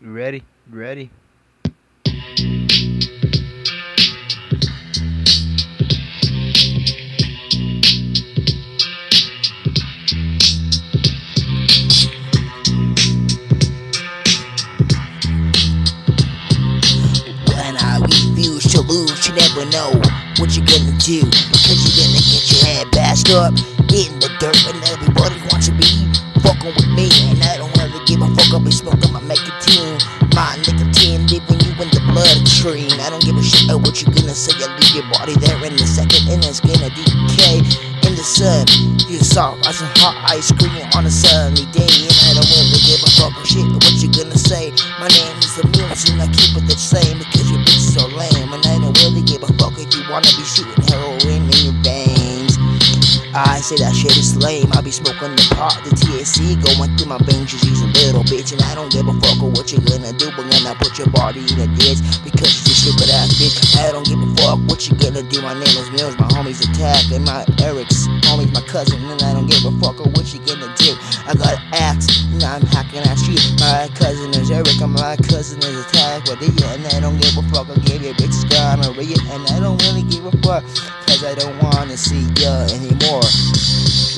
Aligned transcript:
Ready? 0.00 0.42
Ready? 0.70 1.10
When 17.46 17.76
I 17.78 17.98
refuse 18.02 18.64
to 18.72 18.80
lose, 18.82 19.26
you 19.26 19.34
never 19.34 19.64
know 19.70 19.90
what 20.38 20.54
you're 20.56 20.66
gonna 20.66 20.98
do. 20.98 21.24
Because 21.24 21.80
you're 21.84 22.04
gonna 22.04 22.20
get 22.20 22.52
your 22.52 22.64
head 22.66 22.90
bashed 22.90 23.30
up 23.30 23.52
in 23.94 24.18
the 24.20 24.28
dirt, 24.38 24.83
about 33.74 33.86
what 33.86 34.02
you're 34.02 34.14
gonna 34.14 34.34
say. 34.34 34.54
I 34.62 34.70
leave 34.78 34.94
your 34.94 35.08
body 35.10 35.34
there 35.34 35.58
in 35.64 35.74
a 35.74 35.86
second, 35.86 36.30
and 36.30 36.44
it's 36.44 36.60
gonna 36.60 36.90
decay 36.90 37.58
in 38.06 38.14
the 38.14 38.22
sun. 38.22 38.66
You 39.10 39.18
soft 39.18 39.66
as 39.66 39.80
a 39.82 39.86
hot 39.98 40.14
ice 40.30 40.52
cream 40.52 40.86
on 40.94 41.06
a 41.06 41.10
sunny 41.10 41.66
day, 41.74 41.90
and 42.06 42.16
I 42.22 42.38
don't 42.38 42.50
really 42.54 42.80
give 42.86 43.02
a 43.02 43.10
fuck 43.18 43.34
shit 43.46 43.66
what 43.66 43.94
you 43.98 44.08
gonna 44.10 44.38
say. 44.38 44.70
My 45.00 45.08
name 45.08 45.38
is 45.38 45.56
the 45.56 45.66
Millz, 45.74 46.10
and 46.10 46.22
I 46.22 46.26
keep 46.30 46.56
it 46.56 46.66
the 46.66 46.78
same 46.78 47.18
because 47.18 47.50
your 47.50 47.60
bitch 47.60 47.98
so 47.98 48.06
lame, 48.14 48.52
and 48.52 48.64
I 48.66 48.78
don't 48.78 48.96
really 49.02 49.22
give 49.22 49.42
a 49.42 49.50
fuck 49.58 49.74
if 49.78 49.90
you 49.94 50.02
wanna 50.10 50.30
be 50.38 50.44
shooting 50.44 50.83
I 53.34 53.58
say 53.58 53.74
that 53.82 53.90
shit 53.90 54.14
is 54.14 54.38
lame. 54.38 54.70
I 54.70 54.80
be 54.80 54.94
smoking 54.94 55.34
the 55.34 55.42
pot, 55.58 55.74
the 55.82 55.90
THC 55.90 56.54
going 56.54 56.94
through 56.94 57.10
my 57.10 57.18
veins. 57.26 57.50
Just 57.50 57.66
use 57.66 57.82
a 57.82 57.90
little 58.06 58.22
bitch, 58.30 58.54
and 58.54 58.62
I 58.62 58.78
don't 58.78 58.94
give 58.94 59.10
a 59.10 59.14
fuck 59.18 59.42
what 59.42 59.74
you 59.74 59.82
gonna 59.82 60.14
do. 60.14 60.30
But 60.38 60.46
gonna 60.54 60.78
put 60.78 60.94
your 61.02 61.10
body 61.10 61.42
in 61.42 61.58
a 61.58 61.68
ditch 61.74 61.98
because 62.22 62.54
you're 62.62 62.78
stupid 62.78 63.10
ass 63.10 63.34
bitch. 63.34 63.58
I 63.74 63.90
don't 63.90 64.06
give 64.06 64.22
a 64.22 64.30
fuck 64.38 64.62
what 64.70 64.86
you 64.86 64.94
gonna 65.02 65.26
do. 65.26 65.42
My 65.42 65.54
name 65.54 65.74
is 65.74 65.90
Millz, 65.90 66.14
my 66.14 66.30
homies 66.30 66.62
attack, 66.62 67.10
and 67.10 67.26
my 67.26 67.42
Eric's 67.58 68.06
homies, 68.30 68.54
my 68.54 68.62
cousin, 68.70 69.02
and 69.02 69.18
I 69.18 69.34
don't 69.34 69.50
give 69.50 69.66
a 69.66 69.74
fuck 69.82 69.98
what 70.14 70.30
you 70.30 70.38
gonna 70.46 70.70
do. 70.78 70.94
I 71.26 71.34
got 71.34 71.58
axe, 71.74 72.06
and 72.30 72.38
I'm 72.38 72.62
hacking 72.70 73.02
at 73.02 73.18
you. 73.26 73.34
My 73.58 73.90
cousin 73.98 74.30
is 74.38 74.43
And 74.82 74.92
my 74.92 75.16
cousin 75.16 75.58
is 75.60 75.86
attack, 75.86 76.24
but 76.26 76.40
yeah, 76.42 76.74
and 76.74 76.86
I 76.88 77.00
don't 77.00 77.20
give 77.20 77.38
a 77.38 77.42
fuck. 77.48 77.70
I 77.70 77.78
gave 77.86 78.02
you 78.02 78.10
a 78.10 78.14
big 78.14 78.32
scar, 78.32 78.76
gonorrhea, 78.76 79.16
and 79.30 79.46
I 79.48 79.60
don't 79.60 79.80
really 79.86 80.02
give 80.02 80.26
a 80.26 80.32
fuck. 80.42 80.64
Cause 81.06 81.22
I 81.22 81.34
don't 81.34 81.62
wanna 81.62 81.96
see 81.96 82.26
ya 82.42 82.66
anymore. 82.74 83.22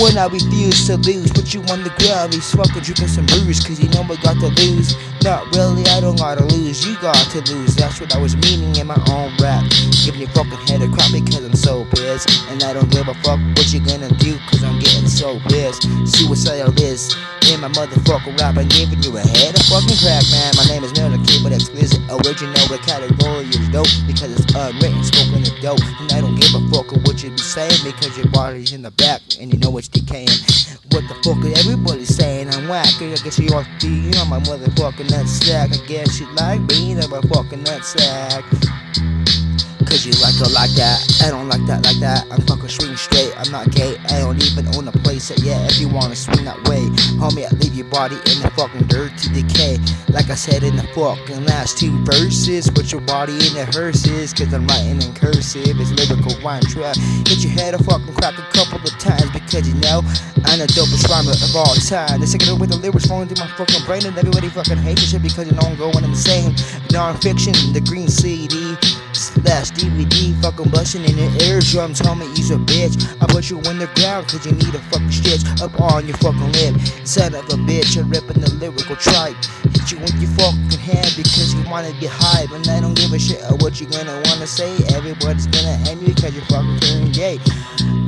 When 0.00 0.18
I 0.18 0.26
refuse 0.26 0.86
to 0.88 0.96
lose, 0.96 1.30
put 1.32 1.54
you 1.54 1.60
on 1.72 1.84
the 1.84 1.92
ground, 2.00 2.34
he's 2.34 2.50
fucking 2.52 2.82
drinking 2.82 3.08
some 3.08 3.26
brews, 3.26 3.60
cause 3.60 3.80
you 3.80 3.88
know 3.90 4.02
I 4.02 4.16
got 4.20 4.36
to 4.40 4.48
lose. 4.60 4.96
Not 5.22 5.54
really, 5.54 5.84
I 5.88 6.00
don't 6.00 6.18
gotta 6.18 6.44
lose, 6.44 6.84
you 6.86 6.96
got 7.00 7.16
to 7.32 7.40
lose. 7.52 7.76
That's 7.76 8.00
what 8.00 8.14
I 8.14 8.18
was 8.18 8.36
meaning 8.36 8.74
in 8.76 8.86
my 8.86 9.00
own 9.08 9.32
rap. 9.40 9.64
Giving 10.04 10.20
your 10.20 10.30
fucking 10.30 10.58
head 10.66 10.82
a 10.82 10.88
crap 10.88 11.12
because 11.12 11.44
I'm 11.44 11.54
so 11.54 11.84
pissed. 11.96 12.28
And 12.50 12.62
I 12.62 12.72
don't 12.72 12.90
give 12.90 13.08
a 13.08 13.14
fuck 13.22 13.38
what 13.56 13.72
you're 13.72 13.84
gonna 13.84 14.10
do, 14.16 14.36
cause 14.50 14.64
I'm 14.64 14.71
so 15.12 15.38
pissed. 15.48 15.84
Suicidal 16.08 16.72
is 16.80 17.12
oh, 17.12 17.52
in 17.52 17.60
my 17.60 17.68
motherfucking 17.68 18.40
rap, 18.40 18.56
I'm 18.56 18.68
giving 18.68 19.02
you 19.02 19.16
a 19.16 19.20
head 19.20 19.52
of 19.52 19.64
fucking 19.68 19.98
crack, 20.00 20.24
man. 20.32 20.52
My 20.56 20.64
name 20.72 20.84
is 20.84 20.92
Miller 20.96 21.20
Kid, 21.26 21.44
but 21.44 21.52
explicit, 21.52 22.00
original, 22.08 22.56
category 22.80 23.44
is 23.52 23.68
dope, 23.68 23.92
because 24.06 24.32
it's 24.32 24.48
unwritten, 24.54 25.04
spoken 25.04 25.44
in 25.44 25.54
dope. 25.60 25.84
And 26.00 26.12
I 26.12 26.20
don't 26.20 26.34
give 26.40 26.54
a 26.56 26.62
fuck 26.72 26.88
what 27.04 27.22
you 27.22 27.30
be 27.30 27.38
saying, 27.38 27.84
because 27.84 28.16
your 28.16 28.28
body's 28.28 28.72
in 28.72 28.82
the 28.82 28.90
back, 28.92 29.20
and 29.38 29.52
you 29.52 29.58
know 29.58 29.76
it's 29.76 29.88
decaying. 29.88 30.32
What 30.90 31.04
the 31.08 31.16
fuck 31.24 31.44
is 31.44 31.58
everybody 31.60 32.04
saying? 32.04 32.48
I'm 32.50 32.68
whack. 32.68 32.88
I 33.00 33.16
guess 33.16 33.38
you 33.38 33.48
ought 33.54 33.66
to 33.80 33.86
be 33.86 34.16
on 34.18 34.28
my 34.28 34.40
motherfucking 34.40 35.10
nut 35.10 35.28
sack. 35.28 35.70
I 35.72 35.86
guess 35.86 36.20
you 36.20 36.26
like 36.34 36.66
being 36.68 36.98
a 36.98 37.08
fucking 37.08 37.62
nut 37.62 37.84
sack. 37.84 38.44
Cause 39.92 40.08
you 40.08 40.16
like 40.24 40.40
it 40.40 40.48
like 40.56 40.72
that. 40.80 41.04
I 41.20 41.28
don't 41.28 41.52
like 41.52 41.60
that 41.68 41.84
like 41.84 42.00
that. 42.00 42.24
I'm 42.32 42.40
fucking 42.48 42.72
swing 42.72 42.96
straight. 42.96 43.28
I'm 43.36 43.52
not 43.52 43.68
gay. 43.76 44.00
I 44.08 44.24
don't 44.24 44.40
even 44.40 44.64
own 44.72 44.88
a 44.88 44.92
place. 45.04 45.28
So 45.28 45.36
yeah, 45.44 45.68
if 45.68 45.76
you 45.76 45.86
wanna 45.86 46.16
swing 46.16 46.48
that 46.48 46.56
way, 46.64 46.80
homie, 47.20 47.44
I 47.44 47.52
leave 47.60 47.76
your 47.76 47.92
body 47.92 48.16
in 48.32 48.40
the 48.40 48.48
fucking 48.56 48.88
dirt 48.88 49.12
to 49.20 49.28
decay. 49.28 49.76
Like 50.08 50.32
I 50.32 50.34
said 50.34 50.64
in 50.64 50.80
the 50.80 50.88
fucking 50.96 51.44
last 51.44 51.76
two 51.76 51.92
verses, 52.08 52.72
put 52.72 52.90
your 52.90 53.02
body 53.02 53.36
in 53.36 53.52
the 53.52 53.68
hearses. 53.68 54.32
Cause 54.32 54.48
I'm 54.56 54.64
writing 54.64 54.96
in 54.96 55.12
cursive. 55.12 55.76
It's 55.76 55.92
lyrical 55.92 56.40
rhyme 56.40 56.64
trap. 56.72 56.96
Hit 57.28 57.44
your 57.44 57.52
head 57.52 57.76
a 57.76 57.78
fucking 57.84 58.16
crack 58.16 58.40
a 58.40 58.48
couple 58.56 58.80
of 58.80 58.96
times 58.96 59.28
because 59.28 59.68
you 59.68 59.76
know 59.84 60.00
I'm 60.48 60.56
the 60.56 60.72
dopest 60.72 61.04
rhymer 61.12 61.36
of 61.36 61.52
all 61.52 61.76
time. 61.84 62.24
The 62.24 62.26
second 62.26 62.56
with 62.56 62.72
the 62.72 62.80
lyrics 62.80 63.12
flowing 63.12 63.28
through 63.28 63.44
my 63.44 63.50
fucking 63.60 63.84
brain 63.84 64.08
and 64.08 64.16
everybody 64.16 64.48
fucking 64.48 64.80
hates 64.80 65.04
this 65.04 65.12
shit 65.12 65.20
because 65.20 65.44
you 65.44 65.52
know 65.52 65.68
I'm 65.68 65.76
going 65.76 66.00
insane. 66.00 66.56
Non-fiction, 66.88 67.76
the 67.76 67.84
green 67.84 68.08
CD 68.08 68.72
slash 69.14 69.70
DVD, 69.72 70.34
fucking 70.42 70.70
busting 70.70 71.04
in 71.04 71.16
the 71.16 71.28
eardrums, 71.44 72.00
homie, 72.00 72.28
you's 72.36 72.50
a 72.50 72.56
bitch. 72.56 72.96
I 73.20 73.26
put 73.26 73.50
you 73.50 73.58
in 73.70 73.78
the 73.78 73.88
ground 73.94 74.28
cause 74.28 74.44
you 74.46 74.52
need 74.52 74.74
a 74.74 74.80
fucking 74.90 75.10
stitch 75.10 75.44
up 75.60 75.78
on 75.80 76.06
your 76.06 76.16
fucking 76.18 76.52
lip. 76.52 76.74
Son 77.04 77.34
of 77.34 77.44
a 77.46 77.58
bitch, 77.68 77.98
I'm 78.00 78.10
ripping 78.10 78.40
the 78.40 78.50
lyrical 78.54 78.96
tripe. 78.96 79.36
Hit 79.72 79.92
you 79.92 79.98
in 79.98 80.20
your 80.20 80.30
fucking 80.38 80.78
head 80.78 81.12
because 81.16 81.54
you 81.54 81.62
wanna 81.70 81.92
get 82.00 82.10
high, 82.12 82.46
but 82.50 82.68
I 82.68 82.80
don't 82.80 82.94
give 82.94 83.12
a 83.12 83.18
shit 83.18 83.42
of 83.42 83.60
what 83.62 83.80
you 83.80 83.86
gonna 83.86 84.20
wanna 84.26 84.46
say. 84.46 84.72
Everybody's 84.94 85.46
gonna 85.46 85.76
hate 85.84 86.00
me 86.00 86.14
because 86.14 86.34
you're 86.34 86.44
fucking 86.46 87.12
gay. 87.12 87.38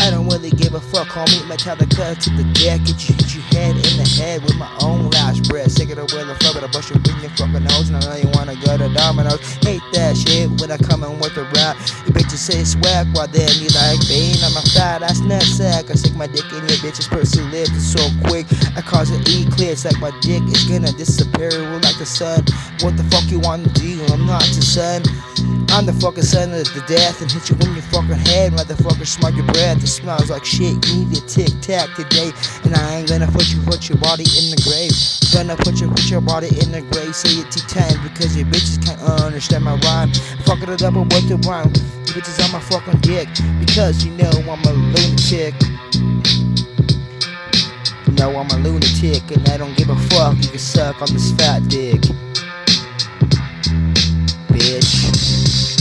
I 0.00 0.10
don't 0.10 0.28
really 0.28 0.50
give 0.50 0.69
a 1.00 1.04
fuck, 1.04 1.26
homie. 1.26 1.42
Metallica 1.48 2.16
to 2.18 2.30
the 2.30 2.44
deck, 2.52 2.84
get 2.84 3.08
you 3.08 3.14
hit 3.14 3.34
your 3.34 3.44
head 3.54 3.76
in 3.76 3.96
the 3.96 4.08
head 4.18 4.42
with 4.42 4.56
my 4.56 4.70
own 4.82 5.10
last 5.10 5.48
breath. 5.48 5.70
Sick 5.72 5.90
of 5.90 5.96
the 5.96 6.06
will 6.14 6.30
of 6.30 6.38
fuck, 6.38 6.56
I 6.56 6.66
bust 6.68 6.90
you 6.90 7.00
your 7.20 7.30
fucking 7.36 7.64
nose, 7.64 7.88
and 7.88 7.96
I 7.96 8.00
know 8.00 8.16
you 8.16 8.28
wanna 8.34 8.56
go 8.64 8.76
to 8.76 8.88
Domino's. 8.92 9.40
Hate 9.64 9.82
that 9.92 10.16
shit 10.16 10.48
when 10.60 10.70
I 10.70 10.78
come 10.78 11.04
in 11.04 11.18
with 11.18 11.36
a 11.36 11.44
rap. 11.56 11.76
You 12.06 12.12
bitches 12.12 12.42
say 12.42 12.64
swag 12.64 13.08
while 13.14 13.28
then 13.28 13.50
you 13.60 13.68
like 13.76 14.00
being 14.08 14.36
I'm 14.44 14.56
a 14.56 14.62
fat 14.72 15.02
ass 15.02 15.20
nut 15.20 15.42
sack. 15.42 15.90
I 15.90 15.94
stick 15.94 16.16
my 16.16 16.26
dick 16.26 16.46
in 16.52 16.64
your 16.68 16.80
bitch's 16.84 17.08
pussy 17.08 17.42
lips 17.48 17.80
so 17.80 18.02
quick. 18.28 18.46
I 18.76 18.82
cause 18.82 19.10
an 19.10 19.22
eclipse 19.26 19.84
like 19.84 19.98
my 20.00 20.12
dick 20.20 20.42
is 20.48 20.64
gonna 20.64 20.92
disappear 20.92 21.52
like 21.80 21.98
the 21.98 22.06
sun. 22.06 22.44
What 22.80 22.96
the 22.96 23.04
fuck 23.10 23.24
you 23.30 23.40
wanna 23.40 23.68
do? 23.74 24.00
I'm 24.12 24.26
not 24.26 24.44
the 24.56 24.62
sun. 24.62 25.02
I'm 25.70 25.86
the 25.86 25.92
fucking 25.94 26.24
son 26.26 26.50
of 26.50 26.66
the 26.74 26.82
death 26.90 27.22
and 27.22 27.30
hit 27.30 27.46
you 27.46 27.54
in 27.62 27.78
your 27.78 27.86
fucking 27.94 28.18
head, 28.26 28.52
motherfucker. 28.52 29.06
Smell 29.06 29.30
your 29.32 29.46
breath. 29.46 29.78
It 29.78 29.86
smells 29.86 30.28
like 30.28 30.44
shit. 30.44 30.74
You 30.90 31.06
need 31.06 31.16
a 31.16 31.20
tic 31.30 31.54
tac 31.62 31.94
today, 31.94 32.34
and 32.64 32.74
I 32.74 32.98
ain't 32.98 33.08
gonna 33.08 33.30
put 33.30 33.46
you 33.54 33.62
put 33.62 33.88
your 33.88 33.98
body 33.98 34.26
in 34.34 34.50
the 34.50 34.58
grave. 34.66 34.90
Gonna 35.30 35.54
put 35.54 35.78
your 35.78 35.88
put 35.94 36.10
your 36.10 36.20
body 36.20 36.50
in 36.58 36.74
the 36.74 36.82
grave. 36.90 37.14
Say 37.14 37.38
it 37.38 37.54
two 37.54 37.62
times 37.70 37.96
because 38.02 38.36
your 38.36 38.46
bitches 38.50 38.82
can't 38.82 38.98
understand 39.22 39.62
my 39.62 39.78
rhyme. 39.86 40.10
Fucking 40.42 40.74
it 40.74 40.82
up 40.82 40.94
with 40.94 41.28
the 41.30 41.38
rhyme. 41.46 41.70
You 41.70 42.18
bitches 42.18 42.42
on 42.42 42.50
my 42.50 42.60
fucking 42.66 42.98
dick 43.06 43.30
because 43.62 44.04
you 44.04 44.10
know 44.18 44.34
I'm 44.50 44.66
a 44.66 44.72
lunatic. 44.74 45.54
You 48.10 48.12
know 48.18 48.34
I'm 48.34 48.50
a 48.50 48.58
lunatic 48.58 49.22
and 49.30 49.48
I 49.48 49.56
don't 49.56 49.76
give 49.78 49.88
a 49.88 49.96
fuck. 50.10 50.34
You 50.42 50.50
can 50.50 50.58
suck 50.58 51.00
on 51.00 51.14
this 51.14 51.30
fat 51.38 51.62
dick. 51.70 52.02